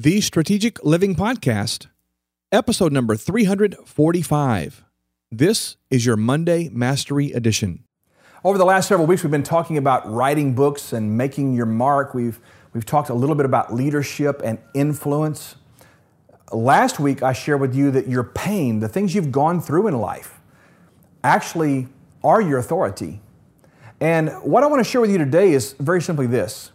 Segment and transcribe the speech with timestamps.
[0.00, 1.88] The Strategic Living Podcast,
[2.52, 4.84] episode number 345.
[5.32, 7.82] This is your Monday Mastery Edition.
[8.44, 12.14] Over the last several weeks, we've been talking about writing books and making your mark.
[12.14, 12.38] We've,
[12.72, 15.56] we've talked a little bit about leadership and influence.
[16.52, 19.98] Last week, I shared with you that your pain, the things you've gone through in
[19.98, 20.38] life,
[21.24, 21.88] actually
[22.22, 23.20] are your authority.
[24.00, 26.70] And what I want to share with you today is very simply this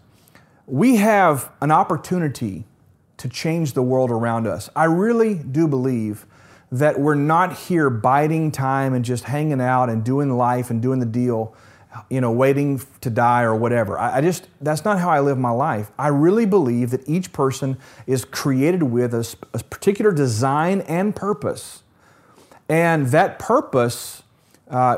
[0.68, 2.66] we have an opportunity
[3.18, 4.70] to change the world around us.
[4.76, 6.26] I really do believe
[6.71, 10.99] that we're not here biding time and just hanging out and doing life and doing
[10.99, 11.55] the deal,
[12.09, 13.99] you know, waiting to die or whatever.
[13.99, 15.91] I, I just, that's not how I live my life.
[15.99, 21.84] I really believe that each person is created with a, a particular design and purpose.
[22.68, 24.23] And that purpose
[24.68, 24.98] uh,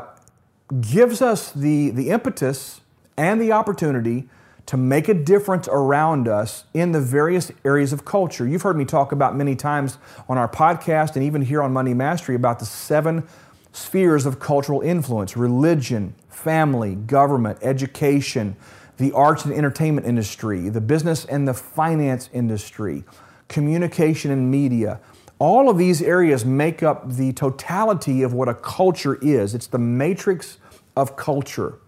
[0.80, 2.80] gives us the, the impetus
[3.18, 4.30] and the opportunity
[4.66, 8.46] to make a difference around us in the various areas of culture.
[8.46, 9.98] You've heard me talk about many times
[10.28, 13.26] on our podcast and even here on Monday Mastery about the seven
[13.72, 18.56] spheres of cultural influence religion, family, government, education,
[18.96, 23.04] the arts and entertainment industry, the business and the finance industry,
[23.48, 24.98] communication and media.
[25.38, 29.54] All of these areas make up the totality of what a culture is.
[29.54, 30.58] It's the matrix
[30.96, 31.78] of culture.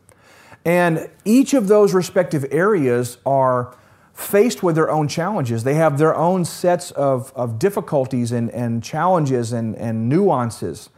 [0.64, 3.77] And each of those respective areas are
[4.12, 5.65] faced with their own challenges.
[5.65, 10.91] They have their own sets of, of difficulties and, and challenges and, and nuances.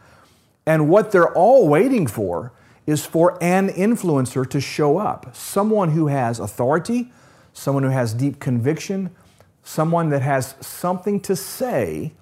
[0.65, 2.51] And what they're all waiting for
[2.87, 7.11] is for an influencer to show up someone who has authority,
[7.53, 9.11] someone who has deep conviction,
[9.63, 12.13] someone that has something to say,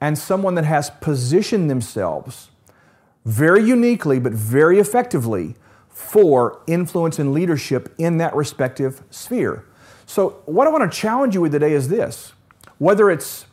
[0.00, 2.50] and someone that has positioned themselves
[3.24, 5.54] very uniquely but very effectively
[5.94, 9.64] for influence and leadership in that respective sphere.
[10.04, 12.32] So, what I want to challenge you with today is this
[12.78, 13.46] whether it's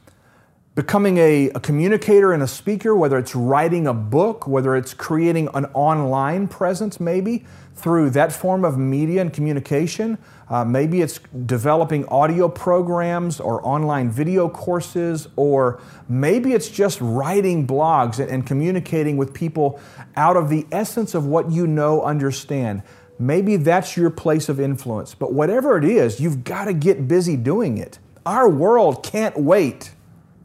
[0.73, 5.49] becoming a, a, communicator and a speaker, whether it's writing a book, whether it's creating
[5.53, 7.45] an online presence, maybe
[7.75, 10.17] through that form of media and communication,
[10.49, 17.67] uh, maybe it's developing audio programs or online video courses, or maybe it's just writing
[17.67, 19.79] blogs and, and communicating with people
[20.15, 22.81] out of the essence of what you know, understand.
[23.19, 25.15] Maybe that's your place of influence.
[25.15, 27.99] But whatever it is, you've got to get busy doing it.
[28.25, 29.91] Our world can't wait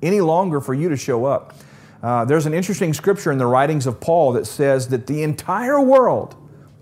[0.02, 1.54] any longer for you to show up.
[2.02, 5.80] Uh, there's an interesting scripture in the writings of Paul that says that the entire
[5.80, 6.36] world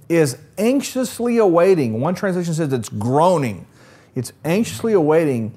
[0.09, 2.01] is anxiously awaiting.
[2.01, 3.67] One translation says it's groaning.
[4.15, 5.57] It's anxiously awaiting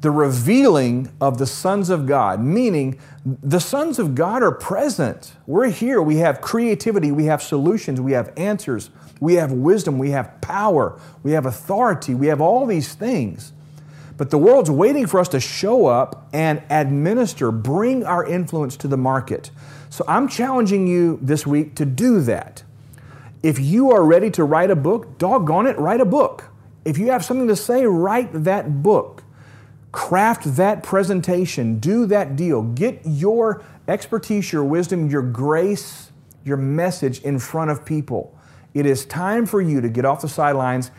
[0.00, 5.32] the revealing of the sons of God, meaning the sons of God are present.
[5.46, 6.00] We're here.
[6.00, 11.00] We have creativity, we have solutions, we have answers, we have wisdom, we have power,
[11.24, 13.52] we have authority, we have all these things.
[14.18, 18.88] But the world's waiting for us to show up and administer, bring our influence to
[18.88, 19.52] the market.
[19.88, 22.64] So I'm challenging you this week to do that.
[23.44, 26.46] If you are ready to write a book, doggone it, write a book.
[26.84, 29.22] If you have something to say, write that book.
[29.92, 32.62] Craft that presentation, do that deal.
[32.62, 36.10] Get your expertise, your wisdom, your grace,
[36.44, 38.36] your message in front of people.
[38.74, 40.90] It is time for you to get off the sidelines,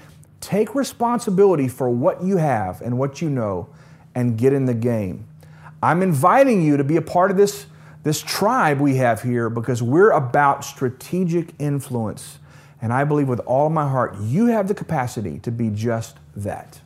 [0.41, 3.69] take responsibility for what you have and what you know,
[4.15, 5.25] and get in the game.
[5.81, 7.65] I'm inviting you to be a part of this
[8.03, 12.39] this tribe we have here because we're about strategic influence.
[12.81, 16.79] And I believe with all my heart, you have the capacity to be just that.